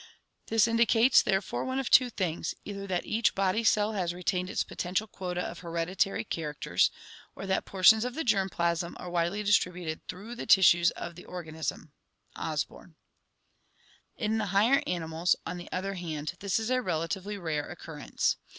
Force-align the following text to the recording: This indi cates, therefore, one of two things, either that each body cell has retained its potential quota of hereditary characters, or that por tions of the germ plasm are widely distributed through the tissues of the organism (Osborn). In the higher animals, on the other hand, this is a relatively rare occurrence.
This 0.47 0.67
indi 0.67 0.87
cates, 0.87 1.21
therefore, 1.21 1.63
one 1.63 1.77
of 1.77 1.91
two 1.91 2.09
things, 2.09 2.55
either 2.65 2.87
that 2.87 3.05
each 3.05 3.35
body 3.35 3.63
cell 3.63 3.91
has 3.93 4.15
retained 4.15 4.49
its 4.49 4.63
potential 4.63 5.05
quota 5.05 5.41
of 5.41 5.59
hereditary 5.59 6.23
characters, 6.23 6.89
or 7.35 7.45
that 7.45 7.65
por 7.65 7.83
tions 7.83 8.03
of 8.03 8.15
the 8.15 8.23
germ 8.23 8.49
plasm 8.49 8.95
are 8.99 9.11
widely 9.11 9.43
distributed 9.43 10.01
through 10.07 10.33
the 10.33 10.47
tissues 10.47 10.89
of 10.89 11.13
the 11.13 11.25
organism 11.25 11.91
(Osborn). 12.35 12.95
In 14.15 14.39
the 14.39 14.47
higher 14.47 14.81
animals, 14.87 15.35
on 15.45 15.57
the 15.57 15.71
other 15.71 15.93
hand, 15.93 16.33
this 16.39 16.59
is 16.59 16.71
a 16.71 16.81
relatively 16.81 17.37
rare 17.37 17.69
occurrence. 17.69 18.37